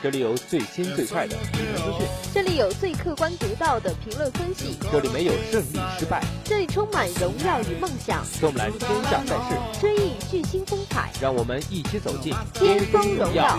[0.00, 8.24] 这里有最新最快的体坛资讯，这里有最客观独到的评论分析，这里没有胜利失败，这里充满荣耀与梦想。
[8.40, 13.58] 跟我们来天下赛事，追忆巨星风采，让我们一起走进巅峰荣耀。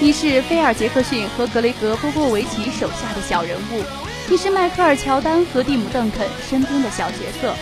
[0.00, 3.82] 你是菲尔·杰克逊和格雷格·波波维奇手下的小人物，
[4.30, 7.54] 你是迈克尔·乔丹和蒂姆·邓肯身边的小角色，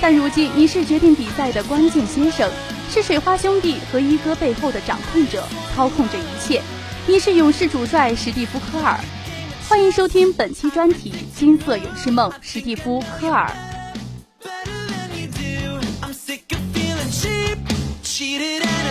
[0.00, 2.48] 但如今你是决定比赛的关键先生，
[2.88, 5.44] 是水花兄弟和一哥背后的掌控者，
[5.74, 6.62] 操控着一切。
[7.08, 9.00] 你是勇士主帅史蒂夫·科尔，
[9.68, 13.50] 欢迎收听本期专题《金色勇士梦》，史蒂夫·科尔。
[18.16, 18.83] 你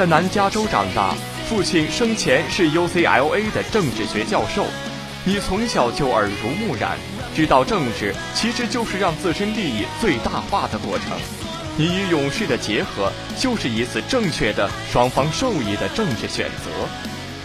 [0.00, 1.14] 在南加州长大，
[1.46, 4.64] 父亲生前是 UCLA 的政治学教授，
[5.24, 6.96] 你从小就耳濡目染，
[7.36, 11.18] 知道政治其实就是让自身利益最大化的过程。
[11.76, 16.70] 你与勇士的结合，就是一次正确的双方受益的政治选择。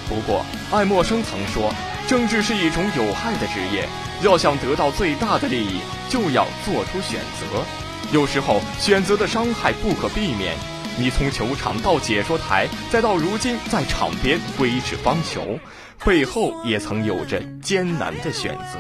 [0.08, 1.74] 不过，爱默生曾说，
[2.08, 3.86] 政治是一种有害的职业，
[4.22, 7.66] 要想得到最大的利益，就要做出选择。
[8.14, 10.56] 有时候，选择的伤害不可避免。
[10.98, 15.60] 你从球场到解说台，再到如今在场边挥斥方遒，
[16.06, 18.80] 背后也曾有着艰难的选择。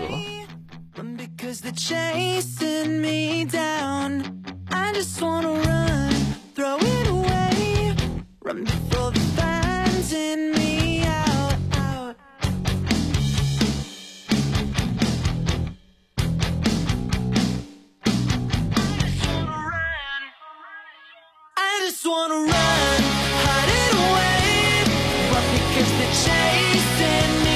[22.06, 23.02] just wanna run,
[23.46, 24.84] hide it away,
[25.32, 27.56] but because the chasing me.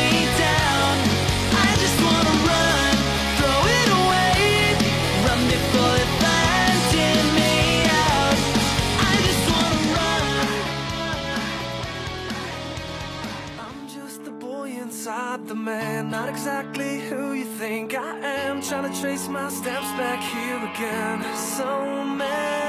[14.82, 16.10] inside the man.
[16.10, 18.62] Not exactly who you think I am.
[18.62, 21.36] Trying to trace my steps back here again.
[21.36, 22.69] So many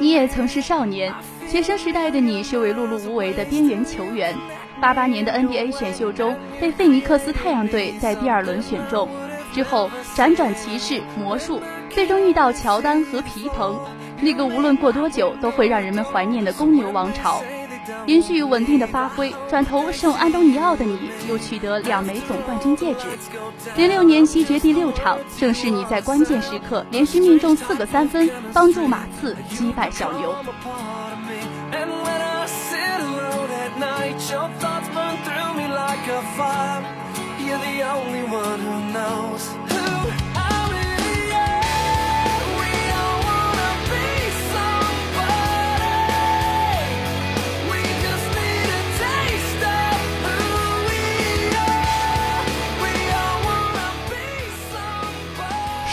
[0.00, 1.12] 你也曾是少年，
[1.48, 4.34] 学生时代的你是位碌碌无为的边缘球员。
[4.80, 9.08] 八八年的 NBA 选秀中，被费尼克斯太阳队在第二轮选中，
[9.52, 11.60] 之后辗转骑士、魔术，
[11.90, 13.76] 最终遇到乔丹和皮蓬，
[14.20, 17.42] 那个无论过多久都会让人们怀念的公牛王朝。
[18.06, 23.06] 连续稳定的发挥，转投圣安东尼奥的你又取得两枚总冠军戒指。
[23.76, 30.34] 零六年西决第六场，正是你在关键时刻连续命中四个三分，帮助马刺击败小牛。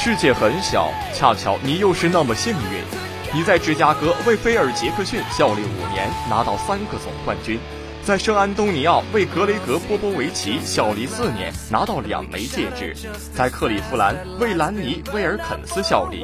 [0.06, 2.84] 世界很小，恰巧你又是那么幸运。
[3.34, 7.58] 你在芝加哥为菲尔杰克逊效力五年，拿到三个总冠军；
[8.04, 12.94] 在圣安东尼奥为格雷格波波维奇效力四年，拿到两枚戒指；
[13.34, 16.20] 在克利夫兰为兰尼威尔肯斯效力；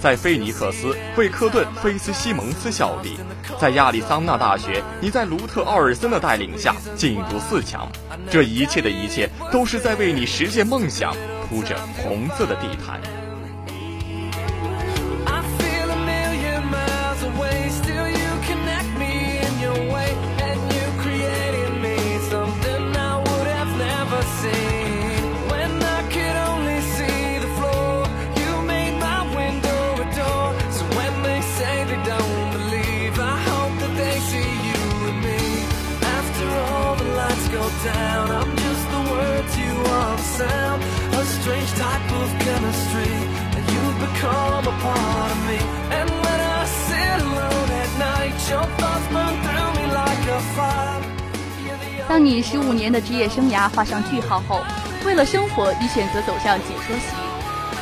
[0.00, 3.18] 在菲尼克斯为科顿菲斯西蒙斯效力；
[3.60, 7.86] 在亚利桑那大学，你在卢特奥尔森的带领下进入四强。
[8.30, 11.14] 这一切的一切，都是在为你实现梦想
[11.50, 12.98] 铺着红色的地毯。
[52.16, 54.62] 当你十五年的职业生涯画上句号后，
[55.04, 57.14] 为了生活，你选择走向解说席，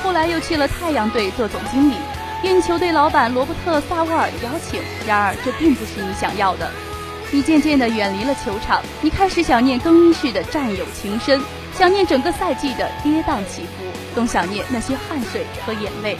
[0.02, 1.94] 后来又去了太阳队做总经理，
[2.42, 4.82] 应球队老板罗伯特·萨沃尔的邀请。
[5.06, 6.68] 然而，这并不是你想要的。
[7.30, 11.40] 你渐渐地远离了球场，你开始想念更衣室的战友情深，
[11.78, 13.84] 想念整个赛季的跌宕起伏，
[14.16, 16.18] 更想念那些汗水和眼泪。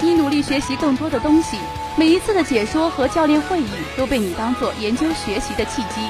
[0.00, 1.58] 你努力学习更多的东西，
[1.96, 6.00] 每一次的解说和教练会议都被你当做研究学习的契机。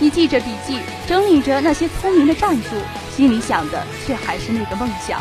[0.00, 2.76] 你记着笔记，整理着那些聪明的战术，
[3.16, 5.20] 心里想的却还是那个梦想。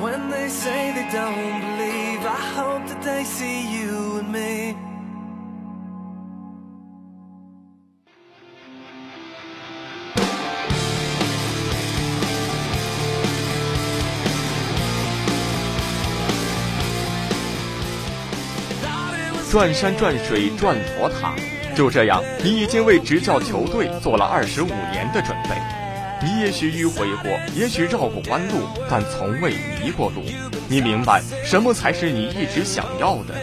[0.00, 4.74] When they say they don't believe, I hope that they see you and me.
[19.50, 21.34] 转山转水转佛塔，
[21.76, 25.81] 就这样，你已经为执教球队做了二十五年的准备。
[26.24, 30.22] 你也许迂回过，也许绕过弯路，但从未迷过路。
[30.68, 33.34] 你明白什么才是你一直想要的。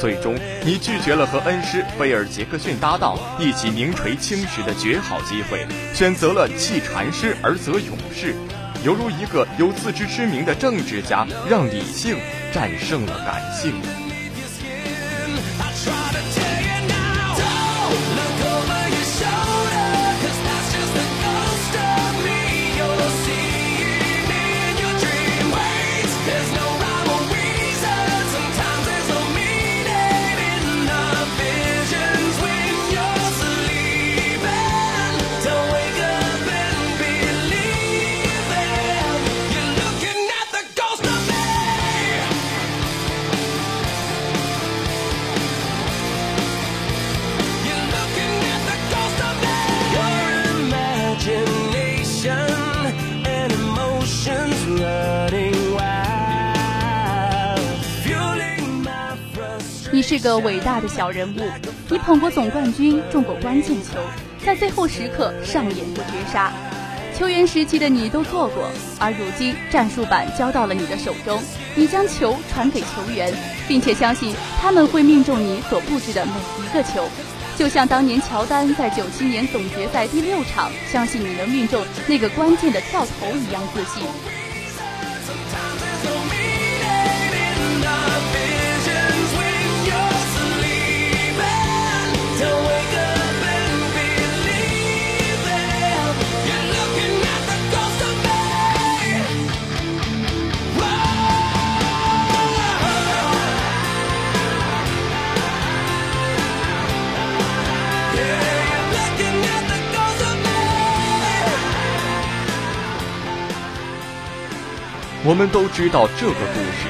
[0.00, 0.34] 最终，
[0.64, 8.34] 你拒绝了和恩师菲尔杰克逊搭档一起名垂青史的绝好机会，选择了弃禅师而择勇士，
[8.82, 12.16] 犹如一个有自知之明的政治家，让理性
[12.52, 13.74] 战胜了感性。
[60.24, 61.40] 个伟大的小人物，
[61.90, 63.98] 你捧过总冠军，中过关键球，
[64.42, 66.50] 在最后时刻上演过绝杀。
[67.14, 71.38] 球员时期的你都做过，而如今战术板交到了你的手中，
[71.74, 73.30] 你将球传给球员，
[73.68, 77.06] 并且相信他们会命中你所布置的每一个球，
[77.58, 84.02] 就像当年乔丹在九七年总决赛第六场相信你能命中那个关键的跳投一样自信。
[115.26, 116.86] 我们都知道这个故事。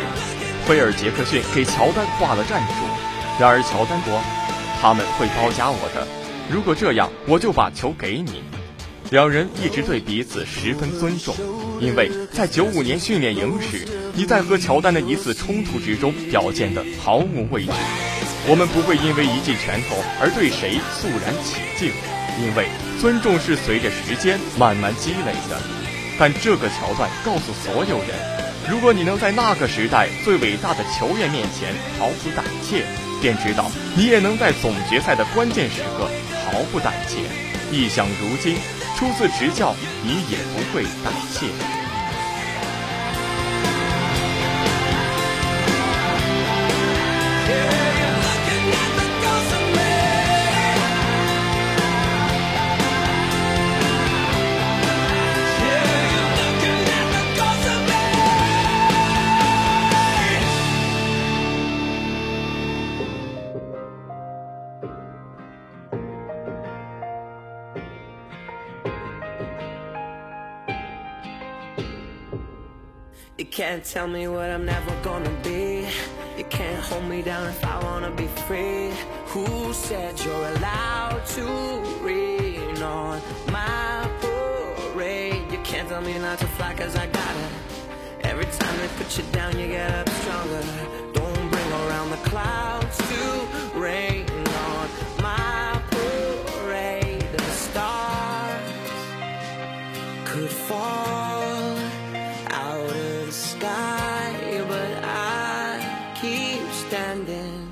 [0.66, 2.84] 菲尔杰克逊给乔丹画了战术，
[3.38, 4.20] 然而乔丹说
[4.82, 6.04] ：“他们会包夹我的，
[6.50, 8.42] 如果这样，我就把球给你。”
[9.10, 11.32] 两人一直对彼此十分尊重，
[11.78, 17.70] 因为在九五年训练营时，你在和乔丹的一次冲突之中表现得毫无畏惧。
[18.48, 21.92] 我们不会因为一记拳头而对谁肃然起敬，
[22.42, 22.66] 因为
[23.00, 25.73] 尊重是随着时间慢慢积累的。
[26.18, 28.08] 但这个桥段告诉所有人：
[28.68, 32.84] 如果你能在那个时代最伟大的球员面前毫不胆怯，
[33.20, 36.08] 便知道你也能在总决赛的关键时刻
[36.46, 37.22] 毫不胆怯。
[37.70, 38.56] 一想如今。
[38.96, 41.73] 初次执教，你也不会胆怯。
[73.46, 75.88] Can't tell me what I'm never gonna be.
[76.38, 78.90] You can't hold me down if I wanna be free.
[79.26, 81.44] Who said you're allowed to
[82.00, 83.20] rain on
[83.50, 85.50] my parade?
[85.50, 87.52] You can't tell me not to fly cause I got it.
[88.22, 90.62] Every time they put you down, you get up stronger.
[91.12, 94.26] Don't bring around the clouds to rain
[94.68, 94.88] on
[95.20, 97.26] my parade.
[97.36, 98.70] The stars
[100.24, 101.23] could fall.
[106.88, 107.68] Standing.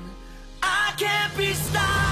[0.61, 2.11] I can't be stopped.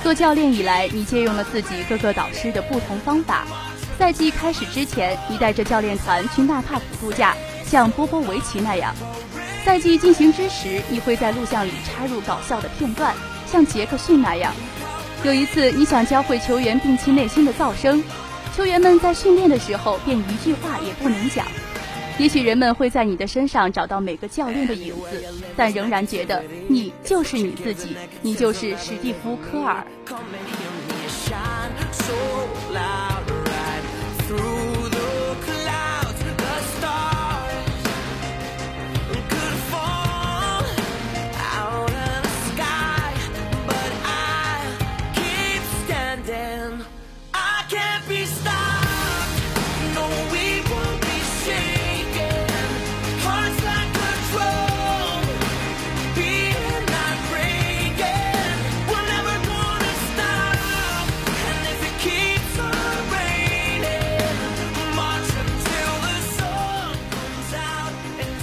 [0.00, 3.44] 做教练以来，你借用了自己各个导师的不同方法。
[3.98, 8.94] 赛季开始之前，你带着教练团去纳帕谷度假，像波波维奇那样；
[9.66, 13.14] 赛季进行之时，你会在录像里插入搞笑的片段，
[13.50, 14.52] 像杰克逊那样。
[15.24, 18.02] 有一次，你想教会球员摒弃内心的噪声，
[18.56, 21.44] 球员们在训练的时候便一句话也不能讲。
[22.18, 25.24] 也许人们会在你的身上找到每个教练的影子，
[25.56, 29.86] 但仍然觉得你就是你自己，你就是史蒂夫·科尔。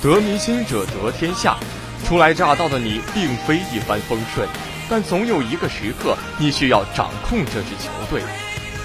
[0.06, 1.58] 得民心者得天下，
[2.06, 4.48] 初来乍到的你并非一帆风顺，
[4.88, 8.22] 但总有一个时刻你需要掌控这支球队。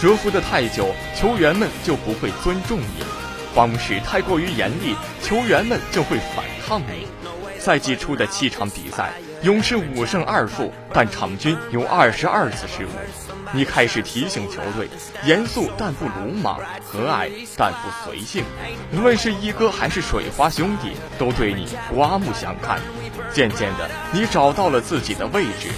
[0.01, 3.05] 蛰伏的太久，球员们就不会尊重你；
[3.55, 7.07] 方式太过于严厉，球员们就会反抗你。
[7.59, 9.11] 赛季初的七场比赛，
[9.43, 13.30] 勇士五胜二负，但场均有二十二次失误。
[13.53, 14.89] 你开始提醒球队，
[15.25, 18.45] 严肃但不鲁莽，和蔼但不随性。
[18.93, 22.79] 无论是一哥还是水花兄弟，都对你刮目相看。
[23.33, 25.69] 渐渐的，你找到了自己的位置，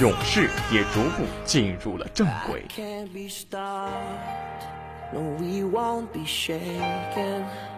[0.00, 2.64] 勇士也逐步进入了正轨。
[7.58, 7.77] I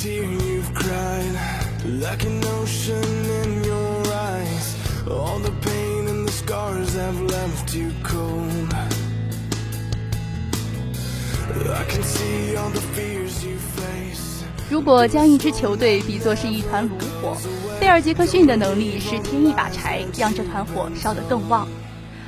[0.00, 1.36] tear you've cried
[1.84, 3.04] Like an ocean
[3.42, 4.74] in your eyes
[5.06, 8.72] All the pain and the scars have left you cold
[11.52, 17.36] I can see all the fears you face 如果将一支球队比作是一团炉火，
[17.80, 21.66] 贝尔杰克逊的能力是添一把柴，让这团火烧得更旺。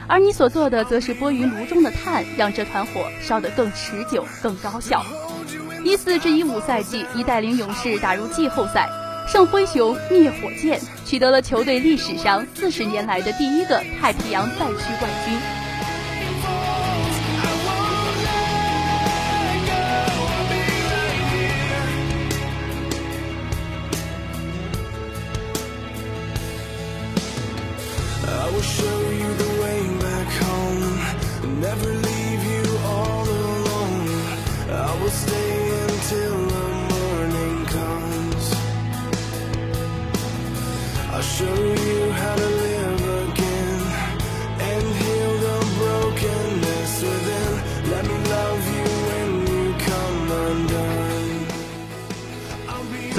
[0.09, 5.05] 而你所做的则是拨云炉中的炭，让这团火烧得更持久、更高效。
[5.85, 8.89] 一四至一五赛季，已带领勇士打入季后赛，
[9.27, 15.37] 胜灰熊、灭火箭，取得了球队历史上四十年来的第一个太平洋赛区冠军。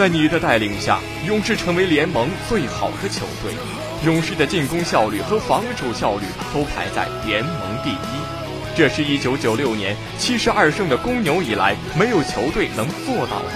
[0.03, 3.53] 在你的带领下，勇士成为联盟最好的球队。
[4.03, 7.53] 勇士的进攻效率和防守效率都排在联盟
[7.85, 13.51] 第一，这是一九九六年七十二胜的公牛以来没有球队能做到的。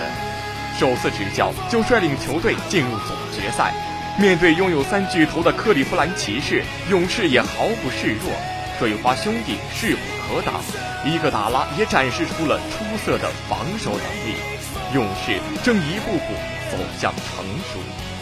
[0.80, 3.74] 首次执教就率领球队进入总决赛，
[4.18, 8.32] 面对拥有三巨头的克利夫兰骑士，勇士也毫不示弱。
[8.80, 10.62] 水花兄弟势不可挡，
[11.04, 14.57] 伊戈达拉也展示出了出色的防守能力。
[14.94, 16.34] 勇士正一步步
[16.72, 18.17] 走向成熟。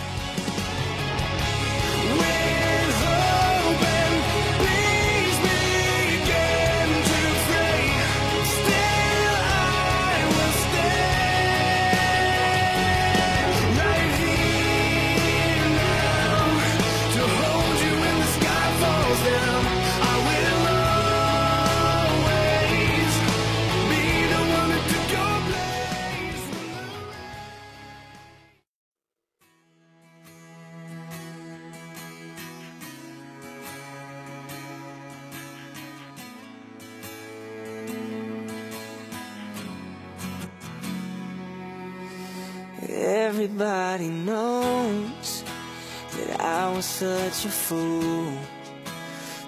[47.45, 48.31] Such a fool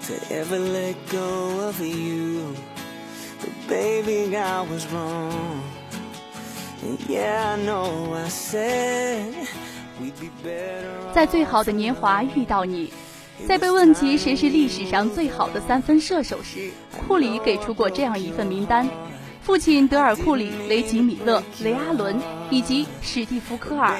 [0.02, 2.54] to ever let go of you.
[3.40, 5.62] But baby, I was wrong.
[6.82, 9.34] And yeah, I know I said
[10.00, 11.12] we'd be better.
[11.12, 12.92] 在最好的年华遇到你，
[13.46, 16.70] 在被问及谁是历史上最好的三分射手时，
[17.06, 18.88] 库里给出过这样一份名单。
[19.48, 23.96] 父亲德尔库里、雷吉米勒、雷阿伦以及史蒂夫科尔，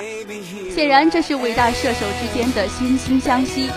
[0.75, 3.71] 显然这是伟大射手之间的惺惺相惜。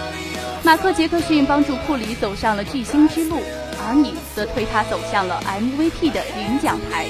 [0.66, 3.40] 马克杰克逊帮助库里走上了巨星之路，
[3.88, 7.06] 而你则推他走向了 MVP 的领奖台。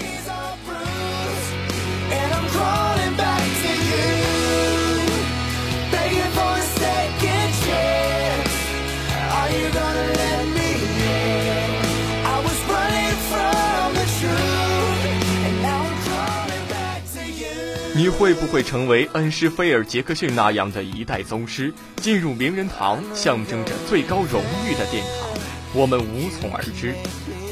[18.01, 25.29] 你会不会成为恩师菲尔·杰克逊那样的一代宗师，进入名人堂，象征着最高荣誉的殿堂？
[25.75, 26.95] 我们无从而知。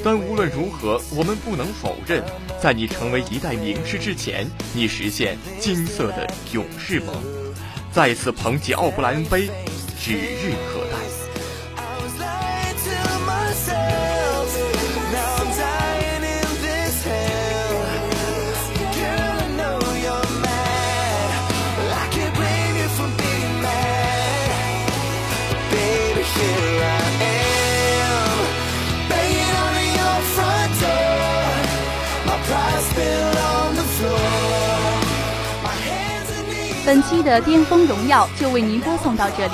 [0.03, 2.23] 但无论如何，我们不能否认，
[2.59, 7.15] 在你成为一代名师之前，你实现金色的勇士梦，
[7.91, 9.51] 再次捧起奥布莱恩杯，
[10.01, 10.78] 指日可
[36.89, 39.53] 本期的巅峰荣耀就为您播送到这里，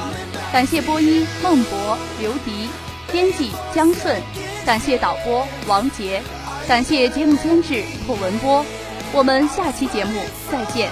[0.54, 2.70] 感谢播音孟博、刘迪，
[3.12, 4.22] 编辑江顺，
[4.66, 6.22] 感谢导播王杰，
[6.66, 8.66] 感谢节目监制霍文波，
[9.12, 10.90] 我们下期节目再见。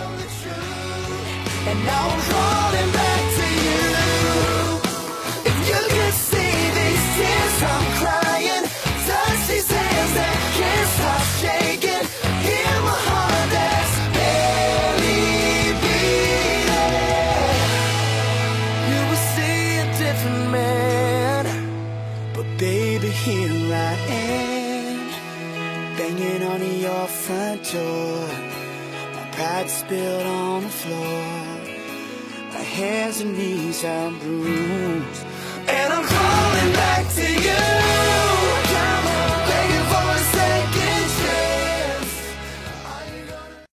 [32.73, 34.92] Hands and knees I'm bruised.